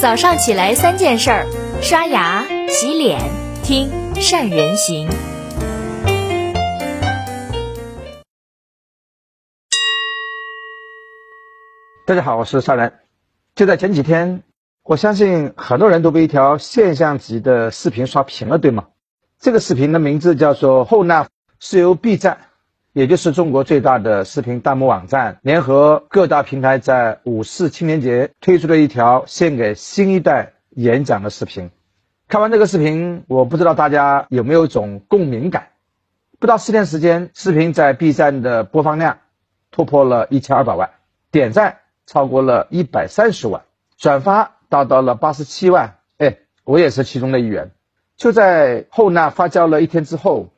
[0.00, 1.46] 早上起来三件事儿：
[1.82, 3.18] 刷牙、洗脸、
[3.64, 5.08] 听善人行。
[12.06, 13.00] 大家好，我是善人。
[13.56, 14.44] 就在前几天，
[14.84, 18.86] 我相信很多人都被一条现象级的视频刷屏了，对吗？
[19.40, 21.26] 这个视频的名字叫做“后纳”，
[21.58, 22.38] 是由 B 站。
[22.98, 31.70] 也就是中国最大的视频弹幕网站，联合各大平台在五四青年节推出了一条献给新一代演讲的视频。
[32.26, 35.68] 看完这个视频，我不知道大家有没有一种共鸣感。
[36.40, 39.18] 不到四天时间，视频在 B 站的播放量
[39.70, 40.90] 突破了一千二百万，
[41.30, 43.62] 点赞超过了一百三十万，
[43.96, 45.98] 转发达到了八十七万。
[46.16, 47.70] 哎，我也是其中的一员。
[48.16, 50.48] 就在后纳发酵了一天之后，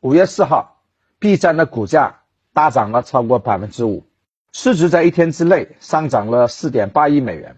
[0.00, 0.74] 五月四号。
[1.20, 2.20] B 站的股价
[2.52, 4.04] 大涨了超过百分之五，
[4.52, 7.56] 市值在一天之内上涨了四点八亿美元。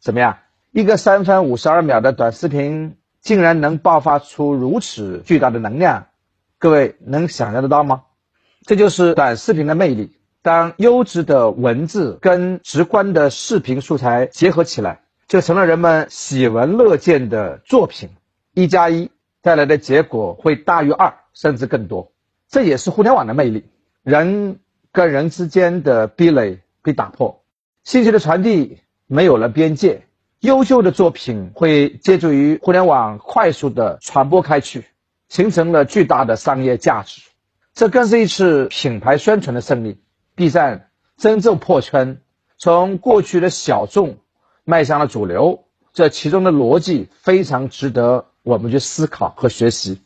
[0.00, 0.38] 怎么样？
[0.72, 6.08] 一个三分五十二秒的短视频竟然能爆发出如此巨大的能量？
[6.58, 8.02] 各位能想象得到吗？
[8.62, 10.16] 这就是短视频的魅力。
[10.42, 18.10] 当优质的文字跟直观的视频素材结合起来，就成了人们喜闻乐见的作品。
[18.52, 19.10] 一加一
[19.42, 22.12] 带来的结果会大于二，甚至更多。
[22.48, 23.64] 这也是互联网的魅力，
[24.02, 24.60] 人
[24.92, 27.42] 跟人之间的壁垒被打破，
[27.84, 30.06] 信息的传递没有了边界，
[30.40, 34.84] 优秀的作品会借助于互联网快速的传播开去，
[35.28, 37.22] 形成了巨大的商业价值。
[37.74, 40.00] 这更是一次品牌宣传的胜利。
[40.34, 42.20] B 站真正破圈，
[42.56, 44.18] 从过去的小众
[44.64, 50.00] 迈向了主流，这其中的逻辑非常值得我们去思考和学习。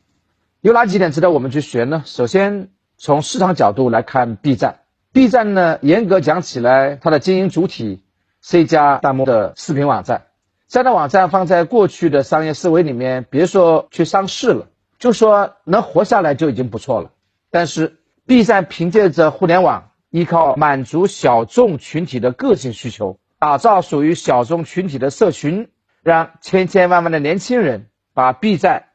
[0.63, 2.03] 有哪几点值得我们去学呢？
[2.05, 4.81] 首先，从市场角度来看，B 站
[5.11, 8.05] ，B 站呢，严格讲起来，它的经营主体
[8.43, 10.27] 是一家弹幕的视频网站。
[10.69, 14.67] 这样的网站放在过去的商业思维里面，别说去上市了，
[14.99, 17.11] 就说能活下来就已经不错了。
[17.51, 25.71] 但是，B 站凭借着互联网，依靠满足小众群体的个性需求，打造属于小众群体的社群，
[26.03, 28.89] 让千千万万的年轻人把 B 站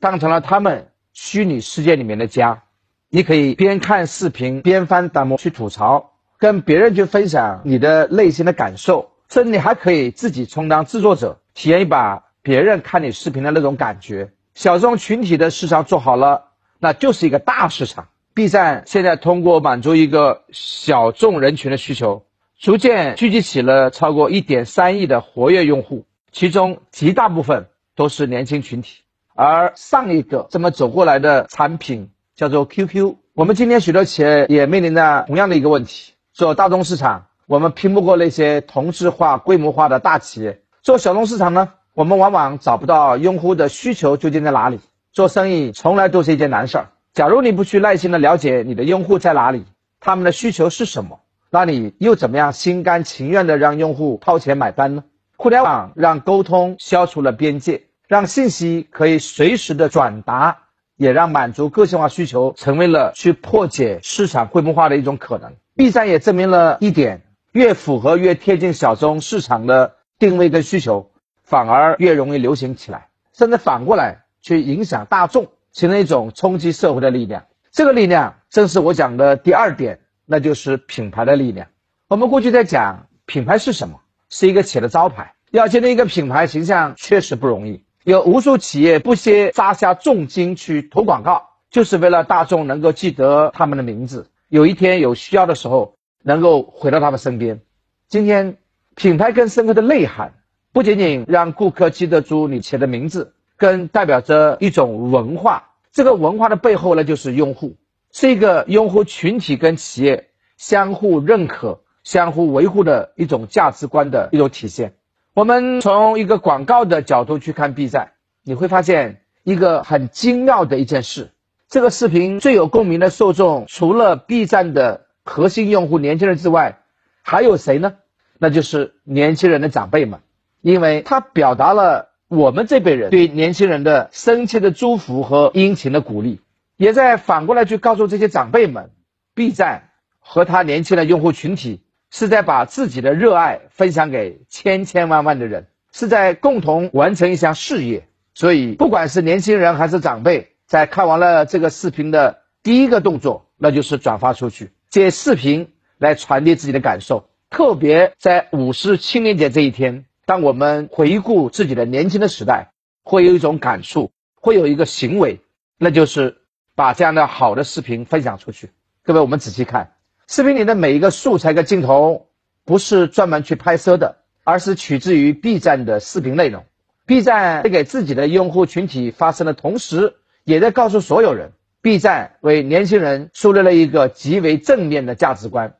[0.00, 0.88] 当成了他们。
[1.12, 2.62] 虚拟世界里面的家，
[3.10, 14.32] 你可以边看视频边翻弹幕去吐槽，跟别人去分享你的内心的感受，甚至你还可以自己充当制作者，体验一把别人看你视频的那种感觉。
[14.54, 18.08] 小众群体的市场做好了，那就是一个大市场。
[18.34, 22.24] B 站现在通过满足一个小众人群的需求，
[22.58, 29.02] 逐渐聚集起了超过一点三亿的活跃用户，其中极大部分都是年轻群体。
[29.34, 33.16] 而上一个这么走过来的产品叫做 QQ。
[33.34, 44.80] 我们今天许多企业也面临着同样的一个问题：做大众市场，我们拼不过那些同质化、规模化的大企业；做小众市场呢，我们往往找不到用户的需求究竟在哪里。
[45.12, 46.88] 做生意从来都是一件难事儿。
[47.14, 49.64] 假如你不去耐心的了解你的用户在哪里，
[50.00, 51.20] 他们的需求是什么，
[51.50, 55.04] 那你又怎么样心甘情愿的让用户掏钱买单呢？
[55.36, 57.82] 互联网让沟通消除了边界。
[58.08, 60.64] 让信息可以随时的转达，
[60.96, 65.54] 也让满足个性化需求成为了去破解市场规模化的一种可能。
[65.74, 71.10] B 站也证明了一点：越符合、越贴近小众市场的定位跟需求，
[71.42, 77.46] 反而越容易流行起来，甚至反过来去影响大众，形成一种冲击社会的力量。
[77.70, 81.68] 这个力量正是我讲的第二点，那就是品牌的力量。
[82.08, 85.34] 我们过去在讲品牌是什么，是一个企业的招牌。
[85.50, 87.84] 要建立一个品牌形象，确实不容易。
[88.04, 97.60] 有无数企业不惜砸下重金去投广告，就是为了大众能够记得他们的名字，有一天有需要的时候能够回到他们身边。
[98.08, 98.56] 今天，
[98.96, 100.34] 品牌更深刻的内涵，
[100.72, 105.70] 不仅仅让顾客记得住你企业的名字，更代表着一种文化。
[105.92, 107.76] 这个文化的背后呢，就是用户，
[108.10, 114.94] 是一个用户群体跟企业相互认可、相互维护的一种价值观的一种体现。
[115.34, 118.12] 我们从一个广告的角度去看 B 站，
[118.44, 121.30] 你会发现一个很精妙的一件事：
[121.70, 126.80] 这个视频最有共鸣的受众，除了 B 站的核心用户年轻人之外，
[127.22, 127.94] 还有谁呢？
[128.38, 130.20] 那就是年轻人的长辈们，
[130.60, 136.42] 因为他表达了我们这辈人对年轻人的深切的祝福和殷勤的鼓励，
[136.76, 138.90] 也在反过来去告诉这些长辈们
[139.34, 141.80] ，B 站和他年轻的用户群体。
[142.12, 148.06] 是在把自己的热爱分享给千千万万的人，是在共同完成一项事业。
[148.34, 157.30] 所以，不管是年轻人还是长辈，在看完了这个视频的第一个动作，那就是转发出去，借视频来传递自己的感受。
[157.48, 162.72] 特别在五四青年节这一天，当我们回顾自己的年轻的时代，
[163.02, 165.40] 会有一种感触，会有一个行为，
[165.78, 166.36] 那就是
[166.74, 168.70] 把这样的好的视频分享出去。
[169.02, 169.91] 各位，我们仔细看
[170.28, 172.28] 视频里的每一个素材跟镜头，
[172.64, 176.64] 不是专门去拍摄的，而是取自于 B 站的视频内容。
[177.04, 180.14] B 站在给自己的用户群体发声的同时，
[180.44, 181.52] 也在告诉所有人
[181.82, 185.74] ，B 站为年轻人树立了一个极为正面的价值观，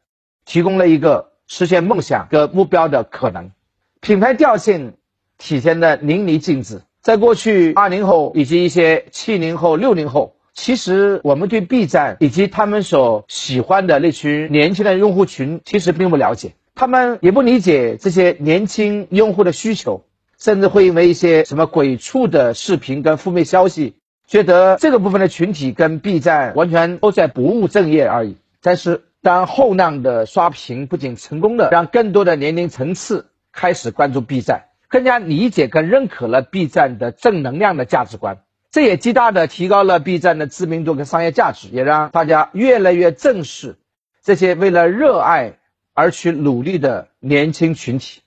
[0.45, 3.53] 提供了一个实现梦想和目标的可能。
[4.01, 4.95] 品牌调性
[5.39, 6.83] 体现的淋漓尽致。
[7.01, 16.53] 在过去，八零后以及一些七零后、六零后，其实我们对 B 站以及他们所喜欢的那群年轻的用户群，其实并不了解。
[16.75, 20.05] 他们也不理解这些年轻用户的需求，
[20.39, 23.97] 甚至会因为一些什么鬼畜的视频跟负面消息。
[24.27, 28.37] 觉得这个部分的群体跟 B 站完全都在不务正业而已。
[28.63, 38.39] 但是，当后浪的刷屏不仅成功的让更多的年龄层次开始关注 B 站，更加理解跟认可了 B 站的正能量的价值观，
[38.73, 43.77] 这也极大的提高了 B 站的知名度跟商业价值，也让大家越来越正视
[44.23, 45.59] 这些为了热爱
[45.93, 48.23] 而去努力的年轻群体。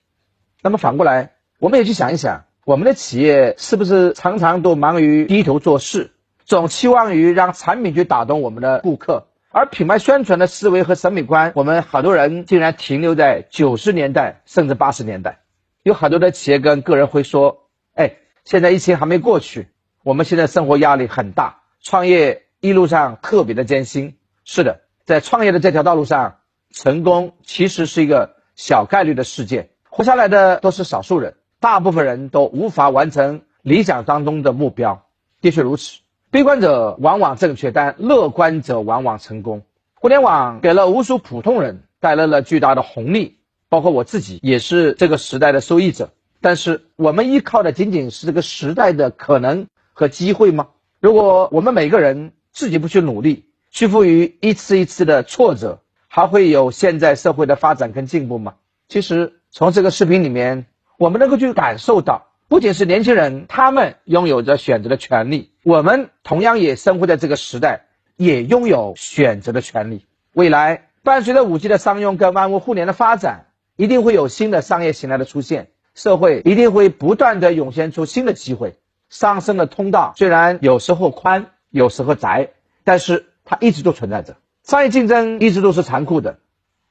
[0.62, 2.44] 那么反过来，我们也去想一想。
[2.64, 6.12] 我们的企业是不是常常都忙于低头做事，
[6.44, 15.40] 总期望于让产品去打动我们的顾客，而品牌宣传的思维和审美观，我们好多人竟然停留在九十年代甚至八十年代。
[15.82, 19.68] 有很多的企业跟个人会说：“哎，现在疫情还没过去，
[20.06, 24.14] 我们现在生活压力很大，创业一路上特别的艰辛。”
[24.46, 26.36] 是的，在创业的这条道路上，
[26.70, 31.34] 成功其实是一个小概率的事件，活下来的都是少数人。
[31.58, 35.08] 大部分人都无法完成理想当中的目标，
[35.40, 35.98] 的确如此。
[36.30, 39.64] 悲观者往往正确，但乐观者往往成功。
[39.94, 43.38] 互联网给了无数普通人带来了巨大的红利，
[43.68, 46.10] 包括我自己也是这个时代的受益者。
[46.40, 50.68] 但是，我们依靠的仅仅是这个时代的可能和机会吗？
[51.00, 58.56] 如果我们每个人自己不去努力，屈服于一次一次的挫折，还会有现在社会的发展跟进步吗？
[58.88, 60.66] 其实，从这个视频里面。
[60.98, 67.84] 我们能够去感受到，不仅是年轻人，他们拥有着选择的权利，我们同样也生活在这个时代，
[68.16, 70.06] 也拥有选择的权利。
[70.32, 78.78] 未来伴随着五 G 的商用跟万物互联的发展，一定会有新的商业形态的出现，社会一定会不断的涌现出新的机会。
[79.18, 82.50] 上升的通道虽然有时候宽，有时候窄，
[82.84, 84.36] 但是它一直都存在着。
[84.62, 86.38] 商业竞争一直都是残酷的，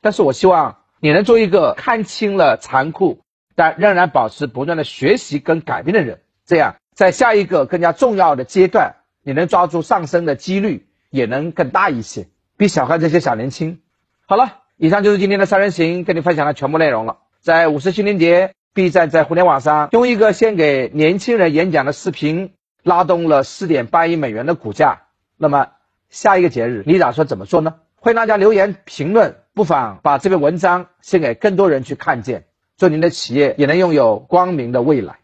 [0.01, 3.19] 但是我希望你能做一个看清了残酷。
[3.57, 12.27] 但仍然保持不断的学习跟改变的人，这样在下一个更加重要的阶段，你能抓住上升的几率也能更大一些。
[12.57, 13.79] 别小看这些小年轻。
[14.25, 17.19] 好了，以上就是今天的三人行跟你分享的全部内容了。
[17.39, 22.51] 在五四青年节，B 站在互联网上用一个献给年轻人演讲的视频，
[22.83, 25.03] 拉动了四点八亿美元的股价。
[25.37, 25.69] 那么
[26.09, 27.75] 下一个节日，你打算怎么做呢？
[27.95, 32.45] 欢迎大家留言评论，不妨把这篇文章献给更多人去看见。
[32.77, 35.15] 祝您的企业也能拥有光明的未来。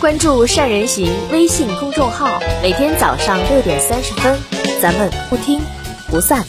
[0.00, 2.28] 关注善人行微信公众号，
[2.62, 4.38] 每天早上六点三十分，
[4.80, 5.60] 咱们不听
[6.08, 6.44] 不散。